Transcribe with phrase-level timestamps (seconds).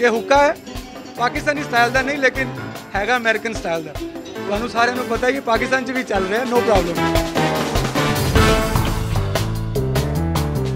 [0.00, 0.52] یہ حکا ہے،
[1.16, 2.44] پاکستانی سٹائل کا نہیں، لیکن
[2.94, 6.38] ہے گا امریکن سٹائل دا۔ تمہیں سارے پتا ہے یہ پاکستان چ بھی چل رہے
[6.38, 7.14] ہیں نو پرابلم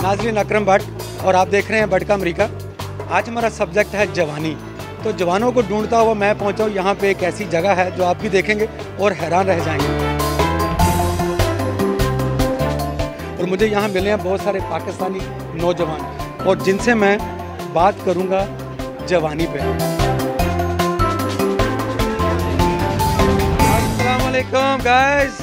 [0.03, 0.83] ناظرین اکرم بھٹ
[1.21, 2.43] اور آپ دیکھ رہے ہیں بٹ کا امریکہ۔
[3.11, 4.55] آج ہمارا سبجیکٹ ہے جوانی۔
[5.03, 8.05] تو جوانوں کو ڈھونڈتا ہوا میں پہنچا ہوں، یہاں پہ ایک ایسی جگہ ہے جو
[8.05, 8.67] آپ بھی دیکھیں گے
[8.99, 10.19] اور حیران رہ جائیں گے۔
[13.37, 15.19] اور مجھے یہاں ملے ہیں بہت سارے پاکستانی
[15.55, 16.01] نوجوان۔
[16.45, 17.19] اور جن سے میں
[17.73, 18.47] بات کروں گا
[19.09, 19.59] جوانی پہ
[23.69, 25.41] السلام علیکم گائز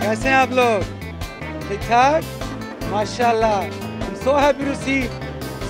[0.00, 0.82] کیسے ہیں آپ لوگ
[1.68, 2.44] ٹھیک ٹھاک
[2.90, 5.00] ماشاء اللہ so happy to see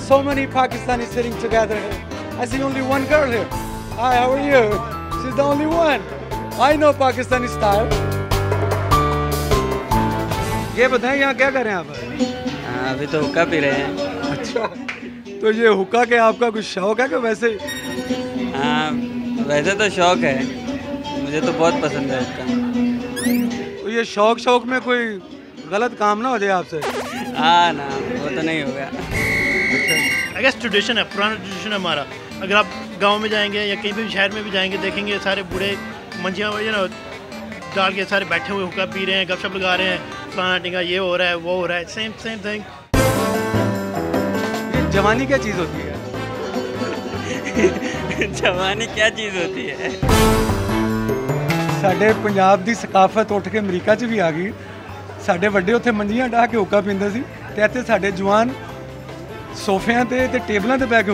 [0.08, 2.04] so many Pakistani sitting together
[2.38, 3.46] I see only one girl here.
[3.92, 4.64] Hi, how are you?
[5.12, 6.02] She's the only one.
[6.60, 7.88] I know Pakistani style.
[10.74, 14.66] یہ بتائیں یہاں کیا کر رہے ہیں آپ ابھی تو کب پی رہے ہیں اچھا
[15.40, 17.48] تو یہ حکا کے آپ کا کچھ شوق ہے کہ ویسے؟
[18.54, 18.90] ہاں
[19.46, 20.38] ویسے تو شوق ہے
[21.22, 22.44] مجھے تو بہت پسند ہے حکا۔
[23.82, 25.06] تو یہ شوق شوق میں کوئی
[25.70, 26.80] غلط کام نہ ہو جائے آپ سے؟
[27.38, 27.88] ہاں نا
[28.22, 28.88] وہ تو نہیں ہو گیا
[30.60, 32.02] ٹریڈیشن ہے پرانا ٹریڈیشن ہے ہمارا۔
[32.40, 32.66] اگر آپ
[33.00, 35.42] گاؤں میں جائیں گے یا کہیں بھی شہر میں بھی جائیں گے دیکھیں گے سارے
[35.50, 35.74] بوڑھے
[36.22, 36.84] منجیاں نا
[37.74, 39.98] ڈال کے سارے بیٹھے ہوئے حکا پی رہے ہیں گپ شپ لگا رہے ہیں
[40.34, 42.60] فلانا ٹنگا یہ ہو رہا ہے وہ ہو رہا ہے سیم سیم تھنگ
[44.98, 45.94] جوانی کیا چیز ہوتی ہے؟
[48.34, 49.88] جوانی کیا چیز ہوتی ہے؟
[51.80, 54.52] ਸਾਡੇ ਪੰਜਾਬ ਦੀ ਸਕਾਫਤ ਉੱਠ ਕੇ ਅਮਰੀਕਾ 'ਚ ਵੀ ਆ ਗਈ
[55.26, 57.22] ਸਾਡੇ ਵੱਡੇ ਉੱਥੇ ਮੰਜੀਆਂ ਢਾ ਕੇ ਹੁੱਕਾ ਪੀਂਦੇ ਸੀ
[57.56, 58.52] ਤੇ ਇੱਥੇ ਸਾਡੇ ਜਵਾਨ
[59.64, 61.10] ਸੋਫਿਆਂ ਤੇ ਤੇ ਟੇਬਲਾਂ ਤੇ ਬੈ ਕੇ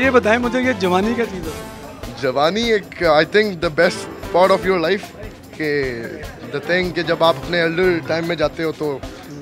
[0.00, 1.54] یہ بتائیں مجھے یہ جوانی کا چیز ہے؟
[2.22, 5.02] جوانی ایک I think the best part of your life
[5.56, 5.72] کہ
[6.52, 8.98] دا تھنگ کہ جب آپ اپنے ایلڈر ٹائم میں جاتے ہو تو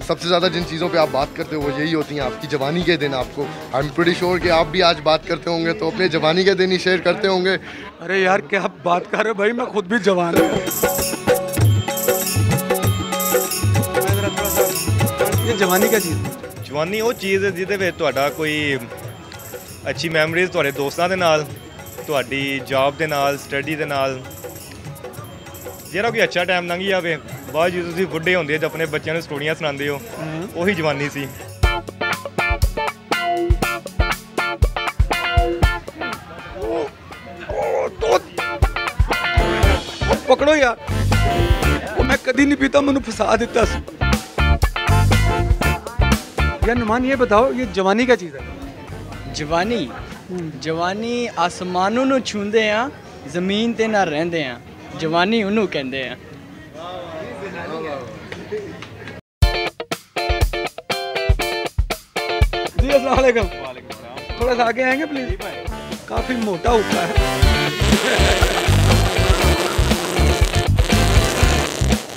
[0.09, 2.41] سب سے زیادہ جن چیزوں پہ آپ بات کرتے ہو وہ یہی ہوتی ہیں آپ
[2.41, 5.27] کی جوانی کے دن آپ کو۔ آئی ایم پریٹی شیور کہ آپ بھی آج بات
[5.27, 7.57] کرتے ہوں گے تو اپنے جوانی کے دن ہی شیئر کرتے ہوں گے۔
[8.01, 10.49] ارے یار کیا بات کر رہے بھائی میں خود بھی جوان ہوں۔
[15.47, 16.17] یہ جوانی کا چیز
[16.69, 18.77] جوانی وہ چیز ہے جہد کوئی
[19.85, 20.49] اچھی میموریز
[20.79, 21.43] دوستوں کے نال
[22.67, 24.19] جاب کے نال سٹڈی کے نال
[25.93, 27.17] جہرا کوئی اچھا ٹائم لگی آئے
[27.53, 29.71] بعد جی بڑھے ہوتے اپنے بچوں کو اسٹوریاں سنا
[30.55, 31.27] ہو جانی سی
[40.29, 40.75] پکڑو یا
[41.99, 43.47] میں کدی نہیں پیتا مجھے پسا دن
[47.05, 48.41] یہ بتاؤ یہ جبانی کا چیز ہے
[49.35, 49.87] جبانی
[50.61, 52.87] جبانی آسمانوں چھوڑے آ
[53.33, 54.59] جمینا
[54.97, 56.15] ਜਵਾਨੀ ਉਹਨੂੰ ਕਹਿੰਦੇ ਆ
[62.81, 63.47] جی السلام علیکم۔
[64.39, 65.29] تھوڑا سا آگے آئیں گے پلیز
[66.07, 67.13] کافی موٹا ہوتا ہے۔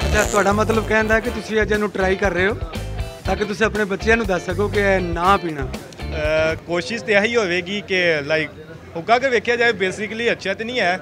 [0.05, 2.53] اچھا تھوڑا مطلب کہنا ہے کہ تسی اج ٹرائی کر رہے ہو
[3.25, 5.65] تاکہ تسی اپنے بچیاں نو دس سکو کہ نہ پینا۔
[6.65, 8.49] کوشش تے یہی ہوے گی کہ لائک
[8.95, 10.95] ہوگا اگر دیکھا جائے بےسکلی اچھا تو نہیں ہے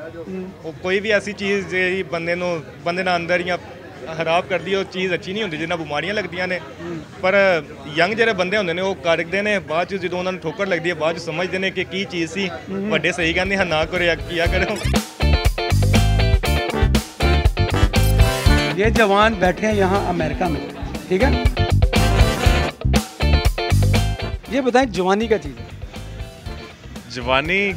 [0.63, 2.35] وہ کوئی بھی ایسی چیز جی بندے
[2.83, 3.55] بندے اندر یا
[4.07, 6.59] خراب کرتی چیز اچھی نہیں ہوتی جب بیماریاں لگتی ہیں
[7.21, 7.35] پر
[7.97, 11.57] یگ جی بندے ہوں نے وہ کرتے ہیں بعد چن ٹھوکر لگتی ہے بعد چمجتے
[11.57, 12.47] ہیں کہ کی چیزیں
[12.89, 14.65] بڑے صحیح کہیں نہ کرے کیا کرے
[18.77, 20.67] یہ جبان بیٹھے یہاں امیرکا میں
[21.07, 21.31] ٹھیک ہے
[24.51, 25.68] یہ بتائیں جبانی کا چیز ہے
[27.19, 27.71] جوانی۔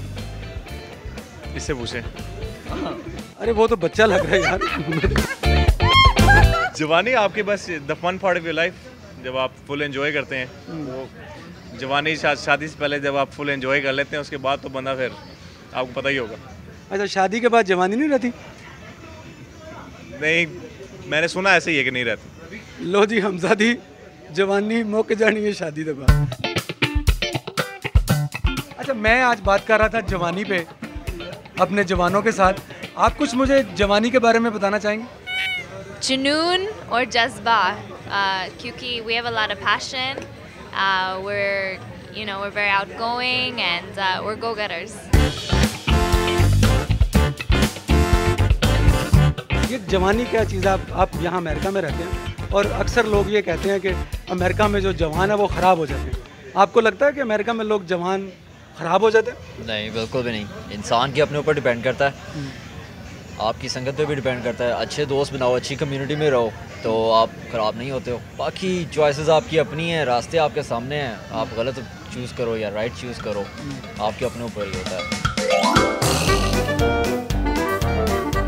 [1.55, 2.01] اس سے
[3.41, 4.61] ارے وہ تو بچہ لگ رہا ہے یار۔
[6.77, 8.73] جوانی آپ کے بس the fun part of your life
[9.25, 10.47] جب آپ فل انجوائے کرتے ہیں۔
[11.79, 14.69] جوانی شادی سے پہلے جب آپ فل انجوائے کر لیتے ہیں اس کے بعد تو
[14.69, 15.09] بندہ پھر
[15.73, 16.37] آپ کو پتہ ہی ہوگا۔
[16.91, 18.31] اچھا شادی کے بعد جوانی نہیں رہتی؟
[20.21, 20.47] نہیں
[21.07, 23.75] میں نے سنا ایسے ہی ہے کہ نہیں رہتی۔ لو جی حمزہ دی
[24.31, 26.52] جوانی موقع جانی ہے شادی کے بعد۔
[28.83, 30.59] اچھا میں آج بات کر رہا تھا جوانی پہ
[31.65, 32.61] اپنے جوانوں کے ساتھ۔
[33.05, 35.05] آپ کچھ مجھے جوانی کے بارے میں بتانا چاہیں گے؟
[36.07, 37.59] جنون اور جذبہ
[38.59, 40.19] کیونکہ we have a lot of passion
[41.25, 41.77] we're
[42.17, 42.69] you know we're
[43.01, 44.93] outgoing and we're go go-getters
[49.71, 53.31] یہ جوانی کیا چیز ہے؟ آپ آپ یہاں امریکہ میں رہتے ہیں اور اکثر لوگ
[53.31, 53.93] یہ کہتے ہیں کہ
[54.31, 56.21] امریکہ میں جو جوان ہے وہ خراب ہو جاتے ہیں۔
[56.55, 58.29] آپ کو لگتا ہے کہ امریکہ میں لوگ جوان
[58.79, 62.41] خراب ہو جاتے ہیں؟ نہیں بالکل بھی نہیں۔ انسان کے اپنے اوپر ڈیپینڈ کرتا ہے۔
[63.39, 66.51] آپ کی سنگت پہ بھی ڈیپینڈ کرتا ہے۔ اچھے دوست بناؤ اچھی کمیونٹی میں رہو
[66.83, 70.63] تو آپ خراب نہیں ہوتے ہو۔ باقی چوائسیز آپ کی اپنی ہیں راستے آپ کے
[70.63, 71.79] سامنے ہیں۔ آپ غلط
[72.15, 73.43] چوز کرو یا رائٹ چوز کرو۔
[73.99, 75.03] آپ کے اپنے اوپر ہی ہوتا ہے۔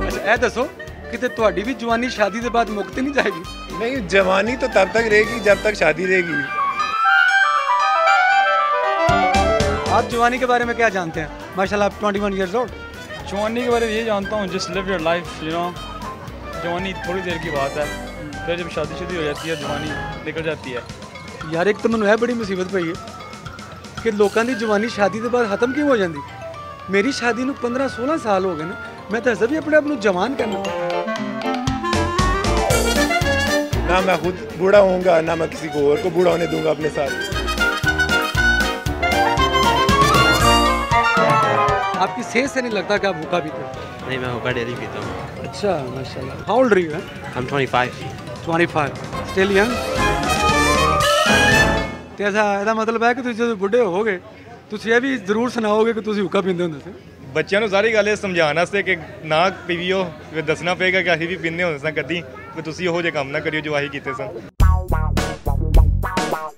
[0.06, 0.67] اچھا، اے دسو
[1.11, 3.43] کہ تھوڑی بھی جوانی شادی ਜਵਾਨੀ بعد ਦੇ نہیں جائے گی؟
[3.79, 6.63] نہیں جوانی تو تب تک رہے گی جب تک شادی رہے گی۔
[9.94, 12.70] آپ جوانی کے بارے میں کیا جانتے ہیں؟ ماشاء آپ ٹوئنٹی ون ایئرز اولڈ
[13.31, 15.70] جوانی کے بارے میں یہ جانتا ہوں جس live your life you know
[16.62, 17.85] جوانی تھوڑی دیر کی بات ہے۔
[18.46, 19.91] پھر جب شادی شدی ہو جاتی ہے جوانی
[20.26, 20.81] نکل جاتی ہے۔
[21.52, 22.94] یار ایک تو مجھے ہے بڑی مصیبت پئی ہے
[24.02, 26.20] ਕਿ ਲੋਕਾਂ ਦੀ ਜਵਾਨੀ ਸ਼ਾਦੀ ਦੇ ਬਾਅਦ ਖਤਮ ਕਿਉਂ ਹੋ ਜਾਂਦੀ
[26.90, 28.75] ਮੇਰੀ ਸ਼ਾਦੀ ਨੂੰ 15 16 ਸਾਲ ਹੋ ਗਏ ਨੇ
[29.12, 30.62] ਮੈਂ ਤਾਂ ਅਸਰ ਵੀ ਆਪਣੇ ਆਪ نہ میں ਕਰਨਾ
[33.88, 37.44] ਨਾ ਮੈਂ ਖੁਦ ਬੁੜਾ ਹੋਊਂਗਾ ਨਾ ਮੈਂ ਕਿਸੇ ਹੋਰ ਕੋ ਬੁੜਾ ਹੋਣੇ ਦੂੰਗਾ ਆਪਣੇ ਸਾਥ
[41.96, 44.75] آپ کی صحت سے نہیں لگتا کہ آپ بھوکا پیتے ہو نہیں میں بھوکا ڈیلی
[44.79, 46.99] پیتا ہوں اچھا ماشاء اللہ ہاؤ ڈر یو
[47.37, 48.08] ہم twenty five
[48.44, 50.02] twenty five still young
[52.17, 54.19] تو ایسا ایسا مطلب ہے کہ جب بڈھے ہو گئے
[54.70, 56.93] ਤੁਸੀਂ ਇਹ ਵੀ ਜ਼ਰੂਰ ਸੁਣਾਓਗੇ ਕਿ ਤੁਸੀਂ ਹੁੱਕਾ ਪੀਂਦੇ ਹੁੰਦੇ ਸੀ
[57.35, 60.02] ਬੱਚਿਆਂ ਨੂੰ ਸਾਰੀ ਗੱਲ ਇਹ ਸਮਝਾਉਣ ਵਾਸਤੇ ਕਿ ਨਾ ਪੀਵੀਓ
[60.32, 62.20] ਫਿਰ ਦੱਸਣਾ ਪਏਗਾ ਕਿ ਅਸੀਂ ਵੀ ਪੀਂਦੇ ਹੁੰਦੇ ਸਾਂ ਕਦੀ
[62.55, 64.40] ਫਿਰ ਤੁਸੀਂ ਉਹੋ ਜਿਹੇ ਕੰਮ ਨਾ ਕਰਿਓ ਜੋ ਆਹੀ ਕੀਤੇ ਸਨ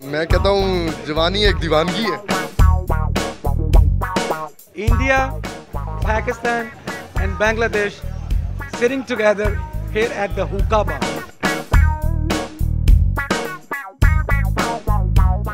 [0.04, 2.35] ਮੈਂ ਕਹਤਾ ਹੂੰ ਜਵਾਨੀ ਇੱਕ دیਵਾਨਗੀ ਹੈ
[4.76, 5.18] India
[6.02, 6.66] Pakistan
[7.14, 7.32] and
[7.74, 7.92] Bangladesh
[8.78, 9.54] sharing together
[9.92, 10.44] fair at the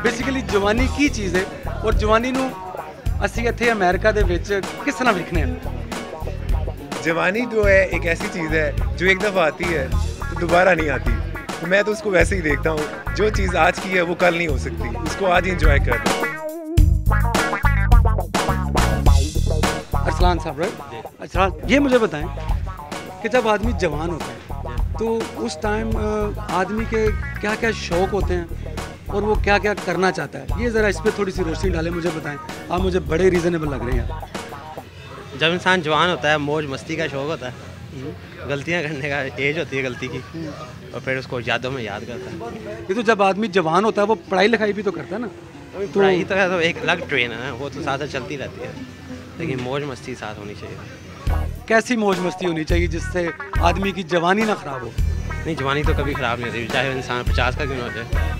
[0.03, 1.43] basically جوانی کی چیز ہے
[1.73, 2.47] اور جوانی نو
[3.21, 5.45] اسی اتھے امریکہ دے امیرکا کس طرح دیکھنے
[7.03, 9.87] جوانی جو ہے ایک ایسی چیز ہے جو ایک دفعہ آتی ہے
[10.19, 13.79] تو دوبارہ نہیں آتی میں تو اس کو ویسے ہی دیکھتا ہوں جو چیز آج
[13.83, 16.31] کی ہے وہ کل نہیں ہو سکتی اس کو آج انجوائے کر
[20.23, 22.25] اسلان صاحب رہے جی۔ اچھا یہ مجھے بتائیں
[23.21, 25.89] کہ جب آدمی جوان ہوتا ہے جی۔ تو اس ٹائم
[26.37, 27.05] آدمی کے
[27.41, 28.75] کیا کیا شوق ہوتے ہیں
[29.05, 31.91] اور وہ کیا کیا کرنا چاہتا ہے؟ یہ ذرا اس پہ تھوڑی سی روشنی ڈالیں
[31.91, 32.37] مجھے بتائیں۔
[32.69, 34.07] آپ مجھے بڑے ریزنیبل لگ رہے ہیں۔
[35.39, 38.11] جب انسان جوان ہوتا ہے موج مستی کا شوق ہوتا ہے
[38.47, 40.19] غلطیاں کرنے کا ایج ہوتی ہے غلطی کی
[40.91, 44.01] اور پھر اس کو یادوں میں یاد کرتا ہے۔ یہ تو جب آدمی جوان ہوتا
[44.01, 45.27] ہے وہ پڑھائی لکھائی بھی تو کرتا ہے نا۔
[45.93, 48.71] پڑھائی تو ایک الگ ٹرین ہے وہ تو ساتھ چلتی رہتی ہے۔
[49.37, 50.77] لیکن موج مستی ساتھ ہونی چاہیے۔
[51.65, 53.27] کیسی موج مستی ہونی چاہیے جس سے
[53.61, 54.89] آدمی کی جوانی نہ خراب ہو؟
[55.45, 58.31] نہیں جوانی تو کبھی خراب نہیں ہوتی چاہے انسان پچاس کا کیوں نہ ہو جائے۔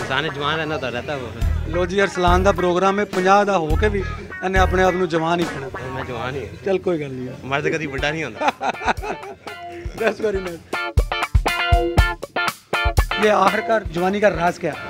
[0.00, 1.28] انسان جوان رہنا تو رہتا وہ۔
[1.66, 4.02] لو جی ارسلان کا پروگرام ہے 50 کا ہو کے بھی
[4.42, 7.86] انہیں اپنے آپ جوان ہی کھڑا۔ میں جوان ہی چل کوئی گل نہیں۔ مرد کدی
[7.86, 8.48] بڑا نہیں ہوتا
[10.20, 10.58] ویری نائس
[13.24, 14.89] یہ آخر کار جوانی کا راز کیا؟ ہے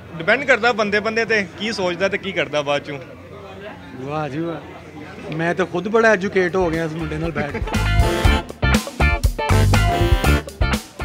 [0.17, 2.97] ڈیپینڈ کرتا بندے بندے تے کی سوچتا تے کی کرتا بعد چوں
[4.01, 7.57] واہ جی واہ میں تے خود بڑا ایجوکیٹ ہو گیا اس منڈے نال بیٹھ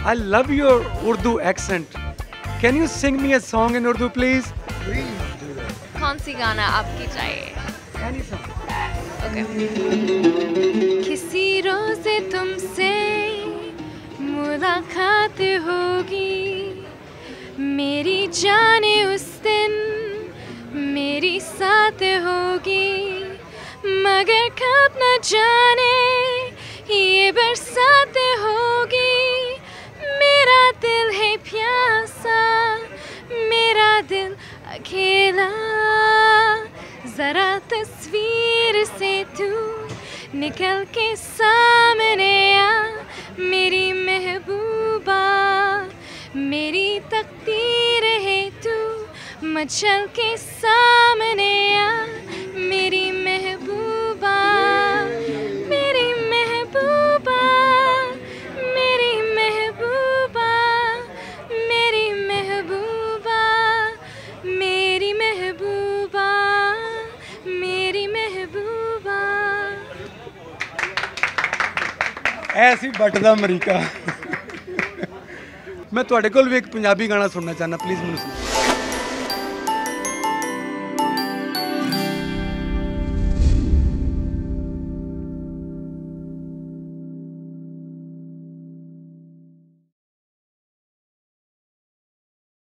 [0.05, 1.97] I love your Urdu accent
[2.61, 4.53] can you sing me a song in Urdu please
[5.99, 7.45] کون سی گانا آپ کی چاہیے
[11.05, 12.93] کسی روز تم سے
[14.21, 16.26] ملاقات ہوگی
[17.77, 19.73] میری جان اس دن
[20.95, 23.25] میری ساتھ ہوگی،
[23.85, 25.97] مگر کب نہ جانے
[26.89, 29.57] یہ برسات ہوگی۔
[30.21, 32.41] میرا دل ہے پیاسا،
[33.31, 34.35] میرا دل
[34.67, 35.51] اکیلا۔
[37.17, 39.53] ذرا تصویر سے تو
[40.35, 41.66] نکل کے ساتھ
[49.57, 52.05] مچل کے سامنے آ،
[52.55, 54.35] میری محبوبہ
[55.69, 57.39] میری محبوبہ
[58.75, 60.51] میری محبوبہ
[61.69, 63.41] میری محبوبہ
[64.45, 66.29] میری محبوبہ
[67.47, 69.21] میری محبوبہ۔
[72.55, 73.81] ایسی بٹدا امریکہ۔
[75.93, 78.46] میں تھوڑے کو بھی ایک پنجابی گانا سننا چاہنا، پلیز مجھے